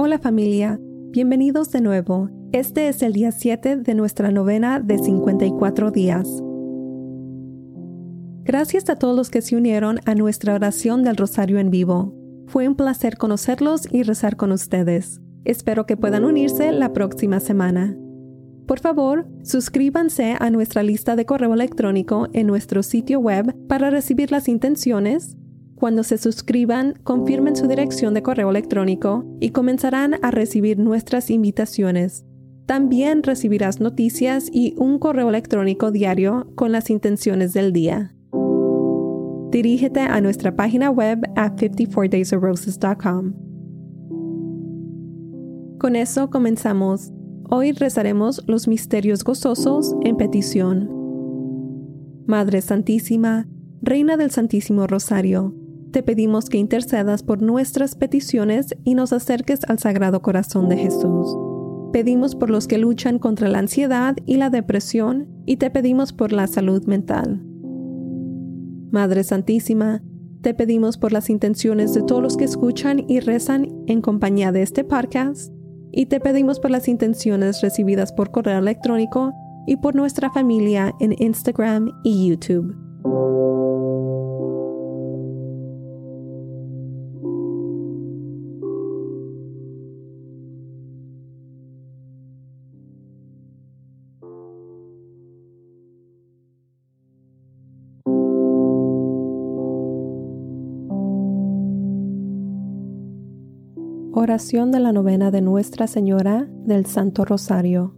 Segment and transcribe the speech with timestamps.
[0.00, 0.78] Hola familia,
[1.10, 2.30] bienvenidos de nuevo.
[2.52, 6.40] Este es el día 7 de nuestra novena de 54 días.
[8.44, 12.14] Gracias a todos los que se unieron a nuestra oración del Rosario en vivo.
[12.46, 15.20] Fue un placer conocerlos y rezar con ustedes.
[15.44, 17.96] Espero que puedan unirse la próxima semana.
[18.68, 24.30] Por favor, suscríbanse a nuestra lista de correo electrónico en nuestro sitio web para recibir
[24.30, 25.36] las intenciones,
[25.78, 32.24] cuando se suscriban, confirmen su dirección de correo electrónico y comenzarán a recibir nuestras invitaciones.
[32.66, 38.14] También recibirás noticias y un correo electrónico diario con las intenciones del día.
[39.50, 43.32] Dirígete a nuestra página web a 54daysofroses.com.
[45.78, 47.12] Con eso comenzamos.
[47.48, 50.90] Hoy rezaremos los misterios gozosos en petición.
[52.26, 53.48] Madre Santísima,
[53.80, 55.54] Reina del Santísimo Rosario,
[55.92, 61.36] te pedimos que intercedas por nuestras peticiones y nos acerques al Sagrado Corazón de Jesús.
[61.92, 66.32] Pedimos por los que luchan contra la ansiedad y la depresión y te pedimos por
[66.32, 67.42] la salud mental.
[68.90, 70.02] Madre Santísima,
[70.42, 74.62] te pedimos por las intenciones de todos los que escuchan y rezan en compañía de
[74.62, 75.52] este podcast
[75.90, 79.32] y te pedimos por las intenciones recibidas por correo electrónico
[79.66, 82.76] y por nuestra familia en Instagram y YouTube.
[104.28, 107.94] Oración de la novena de Nuestra Señora del Santo Rosario.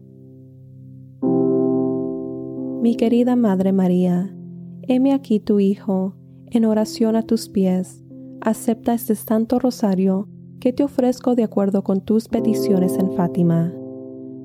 [2.81, 4.33] Mi querida Madre María,
[4.83, 6.15] heme aquí tu Hijo,
[6.47, 8.05] en oración a tus pies.
[8.41, 10.29] Acepta este Santo Rosario
[10.61, 13.75] que te ofrezco de acuerdo con tus peticiones en Fátima,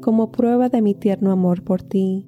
[0.01, 2.27] como prueba de mi tierno amor por ti,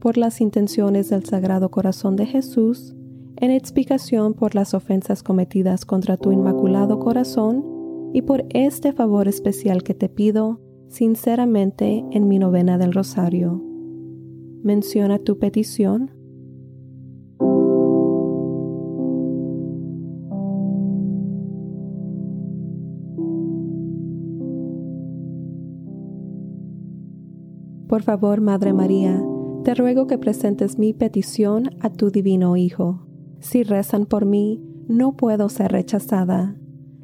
[0.00, 2.96] por las intenciones del Sagrado Corazón de Jesús,
[3.36, 7.73] en expiación por las ofensas cometidas contra tu Inmaculado Corazón,
[8.14, 13.60] y por este favor especial que te pido sinceramente en mi novena del rosario.
[14.62, 16.12] Menciona tu petición.
[27.88, 29.20] Por favor, Madre María,
[29.64, 33.08] te ruego que presentes mi petición a tu divino Hijo.
[33.40, 36.56] Si rezan por mí, no puedo ser rechazada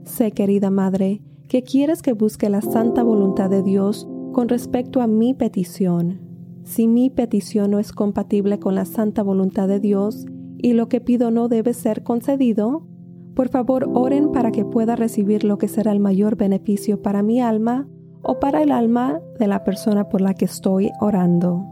[0.04, 5.06] Sé, querida Madre, que quieres que busque la santa voluntad de Dios con respecto a
[5.06, 6.20] mi petición.
[6.62, 10.26] Si mi petición no es compatible con la santa voluntad de Dios
[10.58, 12.86] y lo que pido no debe ser concedido,
[13.34, 17.40] por favor oren para que pueda recibir lo que será el mayor beneficio para mi
[17.40, 17.88] alma
[18.22, 21.64] o para el alma de la persona por la que estoy orando.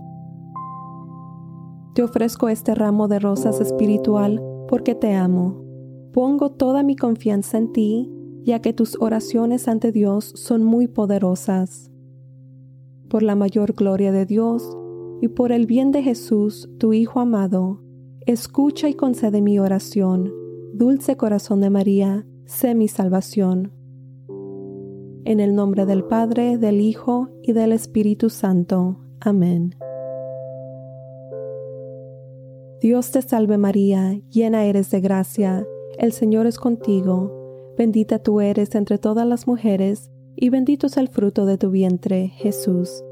[1.94, 5.62] Te ofrezco este ramo de rosas espiritual porque te amo.
[6.12, 8.12] Pongo toda mi confianza en ti
[8.44, 11.90] ya que tus oraciones ante Dios son muy poderosas.
[13.08, 14.76] Por la mayor gloria de Dios
[15.20, 17.82] y por el bien de Jesús, tu Hijo amado,
[18.26, 20.32] escucha y concede mi oración.
[20.75, 23.73] Dulce corazón de María, sé mi salvación.
[25.25, 28.99] En el nombre del Padre, del Hijo y del Espíritu Santo.
[29.20, 29.75] Amén.
[32.81, 35.67] Dios te salve María, llena eres de gracia,
[35.99, 37.38] el Señor es contigo
[37.78, 42.26] Bendita tú eres entre todas las mujeres, y bendito es el fruto de tu vientre,
[42.34, 43.04] Jesús.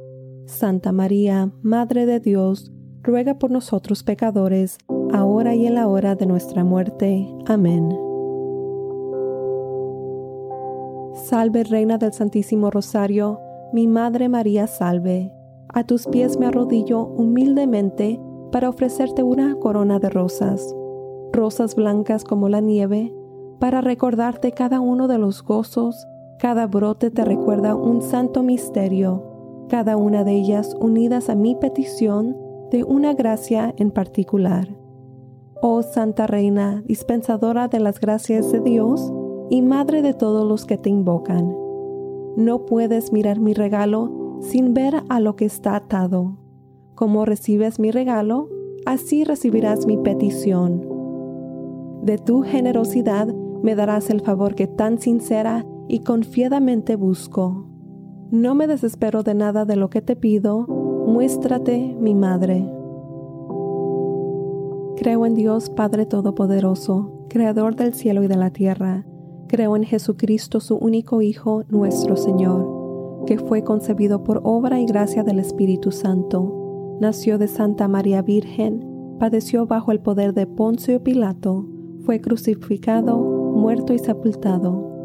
[0.47, 4.79] Santa María, Madre de Dios, ruega por nosotros pecadores,
[5.13, 7.29] ahora y en la hora de nuestra muerte.
[7.47, 7.97] Amén.
[11.15, 13.39] Salve Reina del Santísimo Rosario,
[13.73, 15.33] mi Madre María salve.
[15.69, 18.21] A tus pies me arrodillo humildemente
[18.51, 20.75] para ofrecerte una corona de rosas,
[21.33, 23.13] rosas blancas como la nieve,
[23.59, 26.07] para recordarte cada uno de los gozos,
[26.39, 32.37] cada brote te recuerda un santo misterio, cada una de ellas unidas a mi petición
[32.71, 34.69] de una gracia en particular.
[35.63, 39.13] Oh Santa Reina, dispensadora de las gracias de Dios
[39.49, 41.57] y Madre de todos los que te invocan,
[42.37, 46.37] no puedes mirar mi regalo sin ver a lo que está atado.
[46.95, 48.51] Como recibes mi regalo,
[48.85, 50.87] así recibirás mi petición.
[52.03, 53.35] De tu generosidad
[53.67, 57.67] me darás el favor que tan sincera y confiadamente busco.
[58.31, 62.65] No me desespero de nada de lo que te pido, muéstrate mi madre.
[64.97, 69.05] Creo en Dios Padre Todopoderoso, Creador del cielo y de la tierra.
[69.49, 75.25] Creo en Jesucristo, su único Hijo, nuestro Señor, que fue concebido por obra y gracia
[75.25, 76.99] del Espíritu Santo.
[77.01, 81.67] Nació de Santa María Virgen, padeció bajo el poder de Poncio Pilato,
[82.05, 84.97] fue crucificado, muerto y sepultado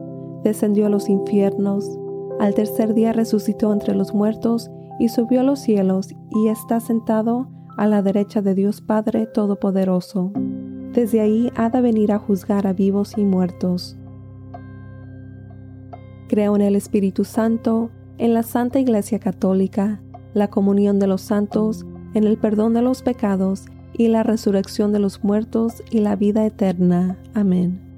[0.44, 2.00] descendió a los infiernos,
[2.40, 7.48] al tercer día resucitó entre los muertos y subió a los cielos y está sentado
[7.78, 10.32] a la derecha de Dios Padre Todopoderoso.
[10.94, 13.98] Desde ahí ha de venir a juzgar a vivos y muertos.
[16.28, 20.02] Creo en el Espíritu Santo, en la Santa Iglesia Católica,
[20.34, 25.00] la comunión de los santos, en el perdón de los pecados y la resurrección de
[25.00, 27.18] los muertos y la vida eterna.
[27.34, 27.91] Amén.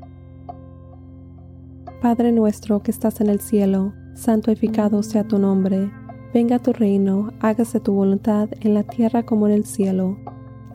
[2.03, 5.89] Padre nuestro que estás en el cielo, santificado sea tu nombre,
[6.33, 10.17] venga tu reino, hágase tu voluntad en la tierra como en el cielo.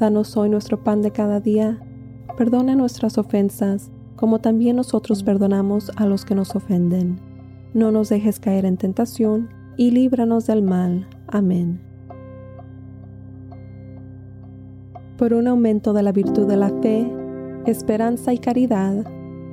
[0.01, 1.83] Danos hoy nuestro pan de cada día,
[2.39, 7.21] perdona nuestras ofensas, como también nosotros perdonamos a los que nos ofenden.
[7.75, 11.09] No nos dejes caer en tentación, y líbranos del mal.
[11.27, 11.79] Amén.
[15.19, 17.07] Por un aumento de la virtud de la fe,
[17.67, 19.05] esperanza y caridad,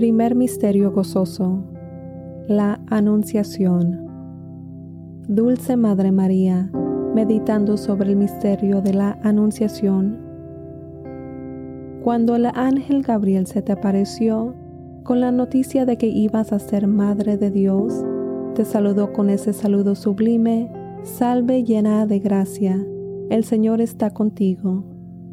[0.00, 1.62] Primer Misterio Gozoso.
[2.48, 4.08] La Anunciación.
[5.28, 6.70] Dulce Madre María,
[7.14, 10.16] meditando sobre el misterio de la Anunciación.
[12.02, 14.54] Cuando el ángel Gabriel se te apareció
[15.02, 18.02] con la noticia de que ibas a ser Madre de Dios,
[18.54, 22.82] te saludó con ese saludo sublime, salve llena de gracia,
[23.28, 24.82] el Señor está contigo,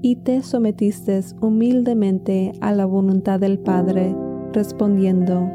[0.02, 4.14] y te sometiste humildemente a la voluntad del Padre,
[4.54, 5.50] respondiendo,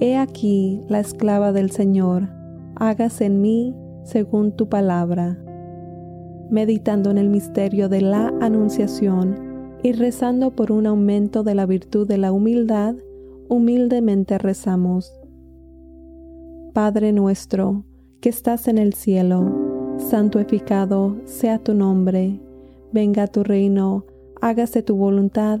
[0.00, 2.28] He aquí la esclava del Señor,
[2.76, 5.38] hágase en mí según tu palabra.
[6.50, 12.06] Meditando en el misterio de la Anunciación y rezando por un aumento de la virtud
[12.06, 12.94] de la humildad,
[13.48, 15.12] humildemente rezamos.
[16.72, 17.84] Padre nuestro,
[18.20, 22.40] que estás en el cielo, santificado sea tu nombre,
[22.92, 24.04] venga tu reino,
[24.40, 25.60] hágase tu voluntad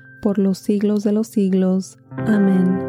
[0.21, 1.97] por los siglos de los siglos.
[2.11, 2.79] Amén.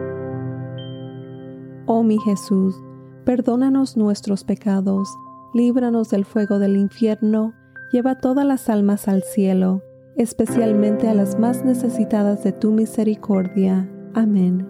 [1.86, 2.76] Oh mi Jesús,
[3.24, 5.08] perdónanos nuestros pecados,
[5.52, 7.54] líbranos del fuego del infierno,
[7.92, 9.82] lleva todas las almas al cielo,
[10.16, 13.90] especialmente a las más necesitadas de tu misericordia.
[14.14, 14.66] Amén.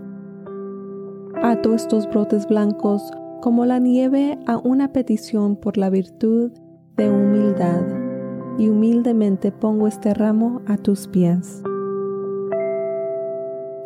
[1.42, 3.02] Ato estos brotes blancos
[3.40, 6.52] como la nieve a una petición por la virtud
[6.96, 7.82] de humildad,
[8.58, 11.62] y humildemente pongo este ramo a tus pies.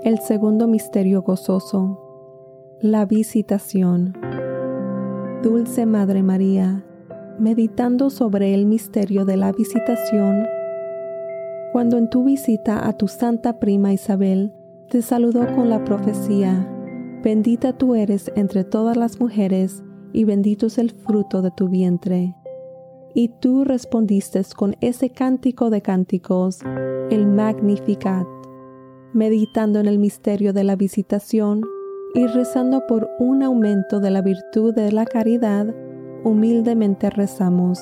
[0.04, 2.00] El segundo misterio gozoso,
[2.80, 4.16] la visitación.
[5.42, 6.84] Dulce Madre María,
[7.38, 10.46] meditando sobre el misterio de la visitación,
[11.72, 14.52] cuando en tu visita a tu santa prima Isabel
[14.90, 16.68] te saludó con la profecía,
[17.22, 22.36] Bendita tú eres entre todas las mujeres, y bendito es el fruto de tu vientre.
[23.14, 26.60] Y tú respondiste con ese cántico de cánticos,
[27.10, 28.26] el Magnificat,
[29.16, 31.62] meditando en el misterio de la visitación
[32.14, 35.74] y rezando por un aumento de la virtud de la caridad,
[36.22, 37.80] humildemente rezamos.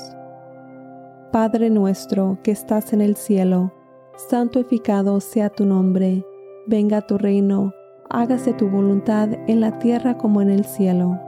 [1.32, 3.72] Padre nuestro que estás en el cielo,
[4.28, 6.24] santificado sea tu nombre,
[6.66, 7.74] venga tu reino
[8.10, 11.18] hágase tu voluntad en la tierra como en el cielo.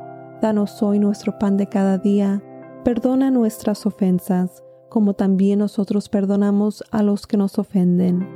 [0.40, 2.42] Danos hoy nuestro pan de cada día
[2.84, 8.35] perdona nuestras ofensas, como también nosotros perdonamos a los que nos ofenden.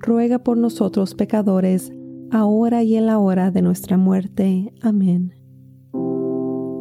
[0.00, 1.92] ruega por nosotros pecadores,
[2.30, 4.72] ahora y en la hora de nuestra muerte.
[4.82, 5.34] Amén.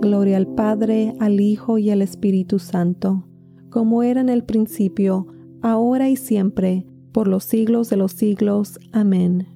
[0.01, 3.27] Gloria al Padre, al Hijo y al Espíritu Santo,
[3.69, 5.27] como era en el principio,
[5.61, 8.79] ahora y siempre, por los siglos de los siglos.
[8.91, 9.47] Amén.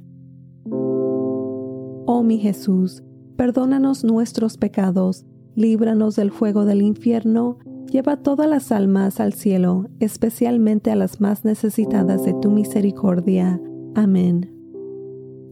[0.65, 3.03] Oh mi Jesús,
[3.35, 7.59] perdónanos nuestros pecados, líbranos del fuego del infierno,
[7.91, 13.61] lleva todas las almas al cielo, especialmente a las más necesitadas de tu misericordia.
[13.95, 14.49] Amén.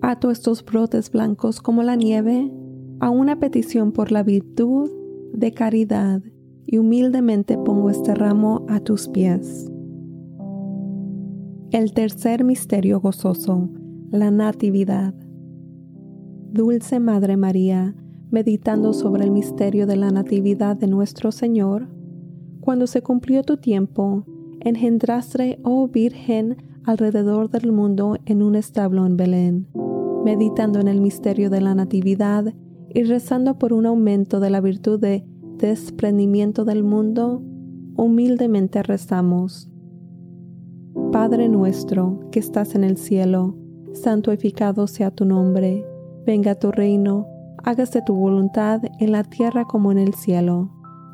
[0.02, 2.50] Ato estos brotes blancos como la nieve
[3.02, 4.90] a una petición por la virtud
[5.34, 6.22] de caridad
[6.66, 9.70] y humildemente pongo este ramo a tus pies.
[11.72, 13.70] El tercer misterio gozoso,
[14.12, 15.14] la Natividad.
[16.52, 17.96] Dulce Madre María,
[18.32, 21.88] meditando sobre el misterio de la Natividad de nuestro Señor,
[22.70, 24.26] cuando se cumplió tu tiempo,
[24.60, 29.68] engendraste, oh Virgen, alrededor del mundo en un establo en Belén.
[30.24, 32.54] Meditando en el misterio de la Natividad
[32.94, 35.26] y rezando por un aumento de la virtud de
[35.58, 37.42] desprendimiento del mundo,
[37.96, 39.72] humildemente rezamos.
[41.12, 43.58] Padre nuestro que estás en el cielo,
[43.94, 45.84] santificado sea tu nombre
[46.24, 47.26] Venga tu reino,
[47.64, 50.79] hágase tu voluntad en la tierra como en el cielo.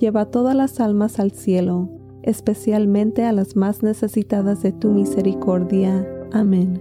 [0.00, 1.88] lleva todas las almas al cielo
[2.22, 6.06] especialmente a las más necesitadas de tu misericordia.
[6.32, 6.80] Amén.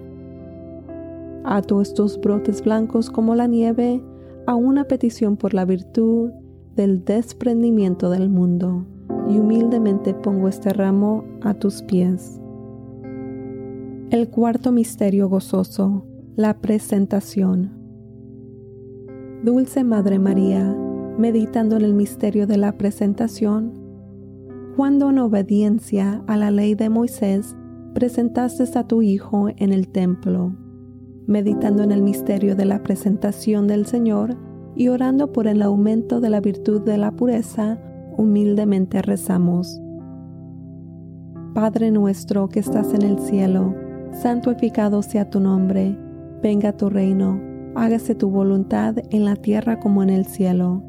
[1.44, 4.02] Ato estos brotes blancos como la nieve
[4.46, 6.32] a una petición por la virtud
[6.76, 8.86] del desprendimiento del mundo,
[9.30, 12.40] y humildemente pongo este ramo a tus pies.
[14.12, 16.06] El cuarto misterio gozoso,
[16.36, 17.72] la presentación.
[19.44, 20.76] Dulce Madre María,
[21.20, 23.74] meditando en el misterio de la presentación,
[24.78, 27.58] cuando en obediencia a la ley de Moisés
[27.94, 30.56] presentaste a tu Hijo en el templo,
[31.28, 34.38] meditando en el misterio de la presentación del Señor
[34.78, 37.78] y orando por el aumento de la virtud de la pureza,
[38.16, 39.82] humildemente rezamos.
[41.54, 43.76] Padre nuestro que estás en el cielo,
[44.14, 45.98] santificado sea tu nombre,
[46.42, 47.42] venga tu reino,
[47.76, 50.89] hágase tu voluntad en la tierra como en el cielo.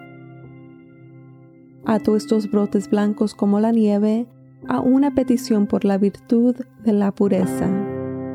[1.85, 4.27] Ato estos brotes blancos como la nieve,
[4.67, 7.69] a una petición por la virtud de la pureza,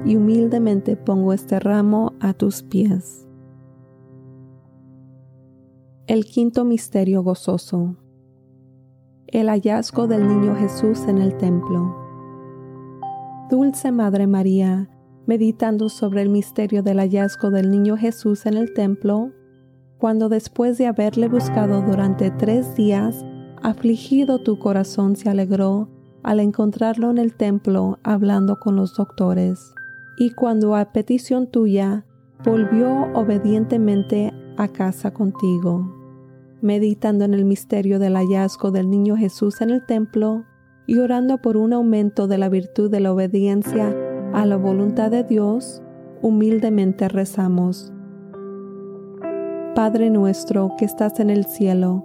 [0.04, 3.26] y humildemente pongo este ramo a tus pies.
[6.06, 7.96] El quinto misterio gozoso.
[9.26, 11.96] El hallazgo del niño Jesús en el templo.
[13.50, 14.88] Dulce Madre María,
[15.26, 19.32] meditando sobre el misterio del hallazgo del niño Jesús en el templo,
[19.98, 23.24] cuando después de haberle buscado durante tres días,
[23.62, 25.88] afligido tu corazón se alegró
[26.22, 29.72] al encontrarlo en el templo hablando con los doctores,
[30.18, 32.04] y cuando a petición tuya
[32.44, 35.92] volvió obedientemente a casa contigo,
[36.62, 40.44] meditando en el misterio del hallazgo del niño Jesús en el templo
[40.86, 43.94] y orando por un aumento de la virtud de la obediencia
[44.32, 45.82] a la voluntad de Dios,
[46.22, 47.92] humildemente rezamos.
[49.74, 52.04] Padre nuestro que estás en el cielo,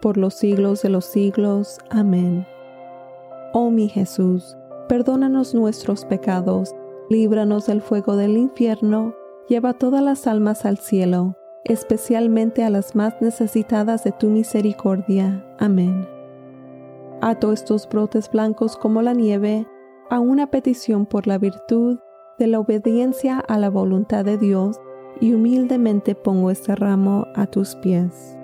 [0.00, 1.78] por los siglos de los siglos.
[1.90, 2.46] Amén.
[3.52, 4.56] Oh mi Jesús,
[4.88, 6.74] perdónanos nuestros pecados,
[7.08, 9.14] líbranos del fuego del infierno,
[9.48, 15.44] lleva todas las almas al cielo, especialmente a las más necesitadas de tu misericordia.
[15.58, 16.08] Amén.
[17.20, 19.66] Ato estos brotes blancos como la nieve
[20.08, 21.98] a una petición por la virtud
[22.38, 24.80] de la obediencia a la voluntad de Dios
[25.20, 28.39] y humildemente pongo este ramo a tus pies.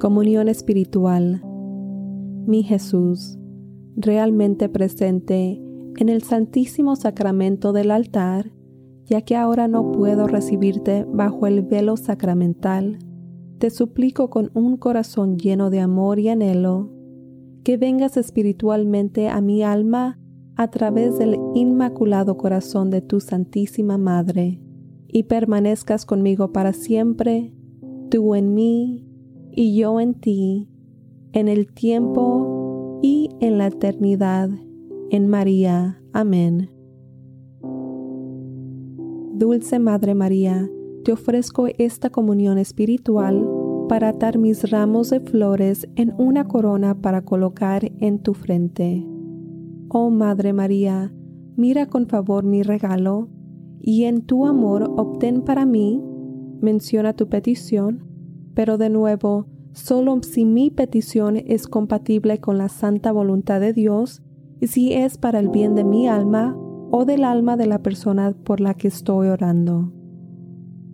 [0.00, 1.42] Comunión espiritual.
[2.46, 3.38] Mi Jesús,
[3.96, 5.62] realmente presente
[5.98, 8.52] en el Santísimo Sacramento del altar,
[9.04, 12.98] ya que ahora no puedo recibirte bajo el velo sacramental
[13.58, 16.90] te suplico con un corazón lleno de amor y anhelo,
[17.64, 20.18] que vengas espiritualmente a mi alma
[20.56, 24.60] a través del inmaculado corazón de tu Santísima Madre,
[25.08, 27.54] y permanezcas conmigo para siempre,
[28.10, 29.05] tú en mí
[29.56, 30.68] y yo en ti,
[31.32, 34.50] en el tiempo y en la eternidad,
[35.10, 36.00] en María.
[36.12, 36.70] Amén.
[39.32, 40.70] Dulce Madre María,
[41.04, 43.48] te ofrezco esta comunión espiritual
[43.88, 49.06] para atar mis ramos de flores en una corona para colocar en tu frente.
[49.88, 51.14] oh Madre María,
[51.56, 53.30] mira con favor mi regalo,
[53.80, 56.02] y en tu amor obtén para mí,
[56.60, 58.05] menciona tu petición,
[58.56, 64.22] pero de nuevo, solo si mi petición es compatible con la santa voluntad de Dios,
[64.58, 66.56] y si es para el bien de mi alma
[66.90, 69.92] o del alma de la persona por la que estoy orando.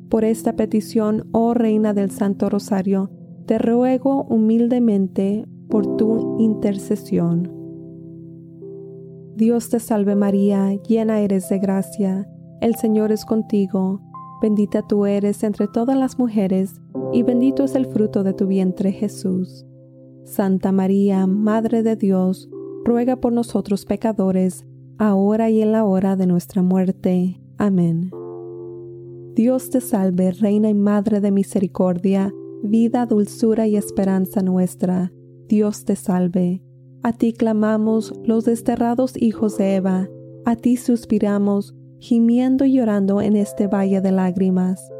[0.08, 3.12] Por esta petición, oh Reina del Santo Rosario,
[3.46, 7.48] te ruego humildemente por tu intercesión.
[9.36, 12.28] Dios te salve María, llena eres de gracia,
[12.60, 14.02] el Señor es contigo,
[14.42, 16.82] bendita tú eres entre todas las mujeres,
[17.12, 19.64] y bendito es el fruto de tu vientre Jesús.
[20.24, 22.50] Santa María, Madre de Dios,
[22.84, 24.66] ruega por nosotros pecadores,
[24.98, 27.40] ahora y en la hora de nuestra muerte.
[27.56, 28.10] Amén.
[29.34, 32.32] Dios te salve, Reina y Madre de Misericordia,
[32.62, 35.12] vida, dulzura y esperanza nuestra.
[35.48, 36.62] Dios te salve.
[37.02, 40.08] A ti clamamos los desterrados hijos de Eva,
[40.44, 44.90] a ti suspiramos, gimiendo y llorando en este valle de lágrimas.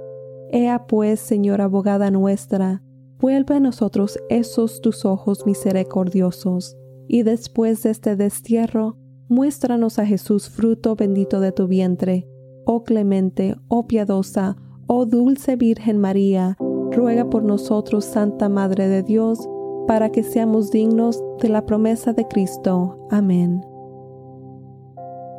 [0.51, 2.83] Ea pues, Señora abogada nuestra,
[3.19, 6.77] vuelve a nosotros esos tus ojos misericordiosos,
[7.09, 8.97] y después de este destierro,
[9.29, 12.29] muéstranos a Jesús fruto bendito de tu vientre
[12.65, 16.57] oh clemente, oh piadosa, oh dulce Virgen María,
[16.91, 19.49] ruega por nosotros, Santa Madre de Dios,
[19.87, 23.07] para que seamos dignos de la promesa de Cristo.
[23.11, 23.65] Amén.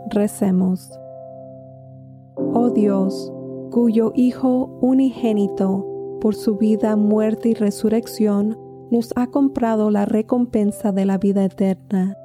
[0.10, 1.03] Recemos.
[2.36, 3.32] Oh Dios,
[3.72, 5.86] cuyo Hijo unigénito,
[6.22, 8.58] por su vida, muerte y resurrección,
[8.92, 12.16] nos ha comprado la recompensa de la vida eterna.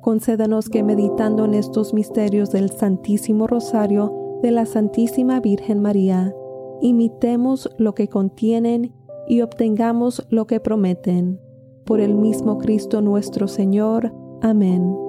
[0.00, 6.34] Concédanos que meditando en estos misterios del Santísimo Rosario, de la Santísima Virgen María,
[6.80, 8.92] imitemos lo que contienen
[9.26, 11.40] y obtengamos lo que prometen.
[11.84, 14.12] Por el mismo Cristo nuestro Señor.
[14.42, 15.03] Amén.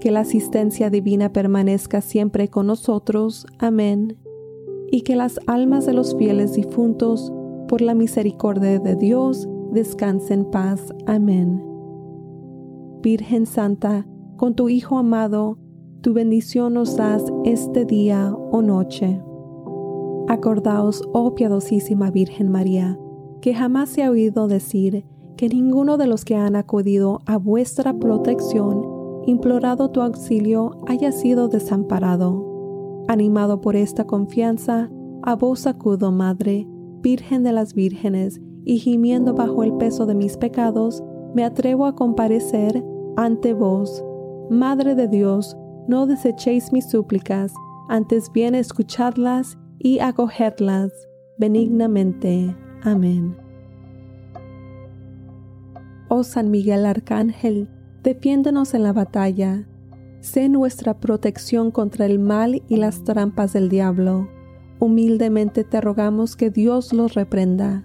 [0.00, 3.46] Que la asistencia divina permanezca siempre con nosotros.
[3.58, 4.16] Amén.
[4.90, 7.32] Y que las almas de los fieles difuntos,
[7.66, 10.94] por la misericordia de Dios, descansen en paz.
[11.06, 11.62] Amén.
[13.02, 15.58] Virgen Santa, con tu Hijo amado,
[16.00, 19.20] tu bendición nos das este día o noche.
[20.28, 22.98] Acordaos, oh piadosísima Virgen María,
[23.40, 25.04] que jamás se ha oído decir
[25.36, 28.97] que ninguno de los que han acudido a vuestra protección,
[29.28, 33.04] implorado tu auxilio, haya sido desamparado.
[33.08, 34.90] Animado por esta confianza,
[35.22, 36.66] a vos acudo, Madre,
[37.02, 41.02] Virgen de las Vírgenes, y gimiendo bajo el peso de mis pecados,
[41.34, 42.82] me atrevo a comparecer
[43.16, 44.02] ante vos,
[44.50, 45.56] Madre de Dios,
[45.86, 47.52] no desechéis mis súplicas,
[47.88, 50.90] antes bien escuchadlas y acogerlas
[51.38, 52.56] benignamente.
[52.82, 53.36] Amén.
[56.08, 57.68] Oh San Miguel Arcángel,
[58.02, 59.66] defiéndenos en la batalla.
[60.20, 64.28] Sé nuestra protección contra el mal y las trampas del diablo.
[64.80, 67.84] Humildemente te rogamos que Dios los reprenda.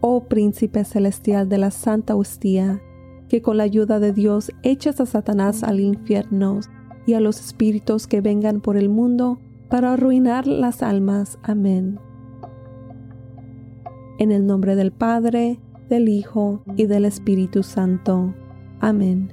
[0.00, 2.82] Oh Príncipe Celestial de la Santa Hostia,
[3.28, 6.60] que con la ayuda de Dios echas a Satanás al infierno
[7.06, 9.38] y a los espíritus que vengan por el mundo
[9.68, 11.38] para arruinar las almas.
[11.42, 11.98] Amén.
[14.18, 18.34] En el nombre del Padre, del Hijo y del Espíritu Santo.
[18.80, 19.32] Amén.